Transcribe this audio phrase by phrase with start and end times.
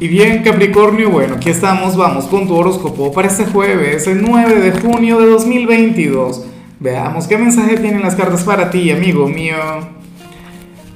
[0.00, 4.60] Y bien, Capricornio, bueno, aquí estamos, vamos con tu horóscopo para este jueves, el 9
[4.60, 6.46] de junio de 2022.
[6.80, 9.54] Veamos qué mensaje tienen las cartas para ti, amigo mío.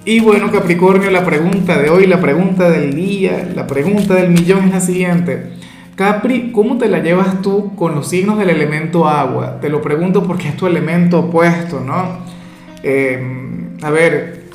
[0.04, 4.64] Y bueno, Capricornio, la pregunta de hoy, la pregunta del día, la pregunta del millón
[4.64, 5.52] es la siguiente.
[5.94, 9.60] Capri, ¿cómo te la llevas tú con los signos del elemento agua?
[9.60, 12.18] Te lo pregunto porque es tu elemento opuesto, ¿no?
[12.82, 14.46] Eh, a ver,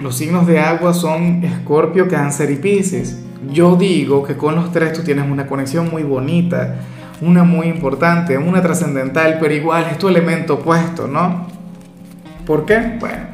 [0.00, 4.92] los signos de agua son Escorpio, Cáncer y Pisces yo digo que con los tres
[4.92, 6.76] tú tienes una conexión muy bonita,
[7.20, 11.46] una muy importante, una trascendental, pero igual es tu elemento opuesto, ¿no?
[12.46, 12.96] ¿Por qué?
[12.98, 13.24] Bueno,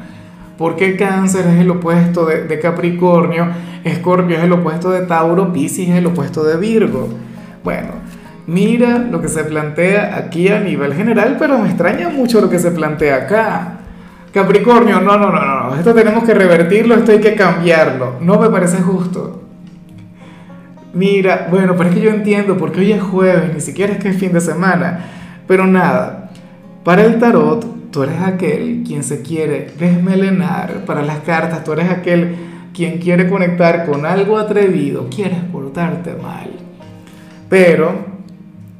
[0.57, 3.47] porque Cáncer es el opuesto de, Capricornio,
[3.83, 7.09] Escorpio es el opuesto de Tauro, Piscis es el opuesto de Virgo.
[7.63, 7.89] Bueno,
[8.47, 12.59] mira lo que se plantea aquí a nivel general, pero me extraña mucho lo que
[12.59, 13.79] se plantea acá.
[14.33, 18.49] Capricornio, no, no, no, no, esto tenemos que revertirlo, esto hay que cambiarlo, no me
[18.49, 19.46] parece justo.
[20.97, 24.09] Mira, bueno, pero es que yo entiendo, porque hoy es jueves, ni siquiera es que
[24.09, 25.05] es fin de semana.
[25.47, 26.31] Pero nada,
[26.83, 30.85] para el tarot, tú eres aquel quien se quiere desmelenar.
[30.87, 32.35] Para las cartas, tú eres aquel
[32.73, 36.49] quien quiere conectar con algo atrevido, quieres portarte mal.
[37.47, 37.91] Pero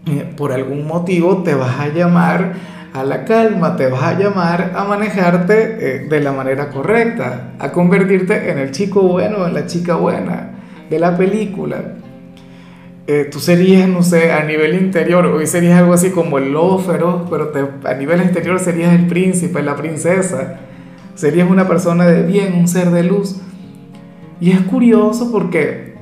[0.07, 2.53] eh, por algún motivo te vas a llamar
[2.93, 7.71] a la calma, te vas a llamar a manejarte eh, de la manera correcta, a
[7.71, 10.49] convertirte en el chico bueno, en la chica buena
[10.89, 11.77] de la película.
[13.09, 16.77] Eh, tú serías, no sé, a nivel interior, hoy serías algo así como el lobo
[16.79, 17.53] feroz, pero
[17.85, 20.59] a nivel exterior serías el príncipe, la princesa,
[21.15, 23.37] serías una persona de bien, un ser de luz.
[24.41, 25.95] Y es curioso porque,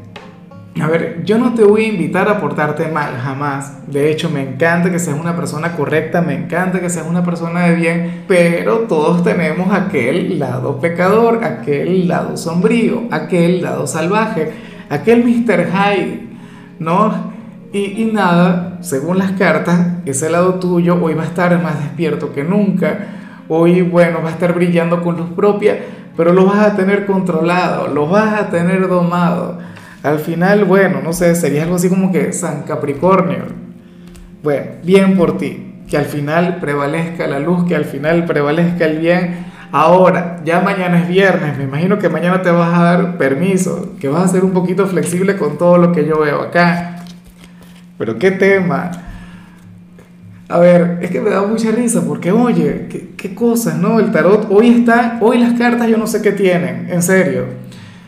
[0.81, 3.85] a ver, yo no te voy a invitar a portarte mal, jamás.
[3.85, 7.67] De hecho, me encanta que seas una persona correcta, me encanta que seas una persona
[7.67, 14.53] de bien, pero todos tenemos aquel lado pecador, aquel lado sombrío, aquel lado salvaje,
[14.89, 15.67] aquel Mr.
[15.71, 16.24] Hyde
[16.79, 17.33] ¿no?
[17.73, 22.43] Y, nada, según las cartas, ese lado tuyo hoy va a estar más despierto que
[22.43, 22.99] nunca,
[23.49, 25.79] hoy, bueno, va a estar brillando con luz propia,
[26.15, 29.59] pero lo vas a tener controlado, lo vas a tener domado.
[30.03, 33.43] Al final, bueno, no sé, sería algo así como que San Capricornio.
[34.41, 38.99] Bueno, bien por ti, que al final prevalezca la luz, que al final prevalezca el
[38.99, 39.45] bien.
[39.77, 44.07] Ahora, ya mañana es viernes, me imagino que mañana te vas a dar permiso, que
[44.07, 47.03] vas a ser un poquito flexible con todo lo que yo veo acá.
[47.97, 48.89] Pero qué tema.
[50.47, 52.87] A ver, es que me da mucha risa porque, oye,
[53.17, 53.99] qué, cosas, ¿no?
[53.99, 57.43] El tarot hoy está, hoy las cartas yo no sé qué tienen, en serio.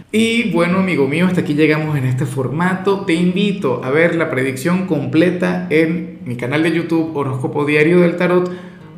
[0.09, 3.01] Y bueno, amigo mío, hasta aquí llegamos en este formato.
[3.01, 8.15] Te invito a ver la predicción completa en mi canal de YouTube Horóscopo Diario del
[8.15, 8.49] Tarot